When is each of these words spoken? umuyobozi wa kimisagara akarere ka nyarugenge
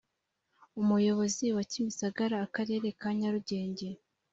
umuyobozi 0.81 1.45
wa 1.55 1.63
kimisagara 1.71 2.35
akarere 2.45 2.87
ka 2.99 3.09
nyarugenge 3.19 3.87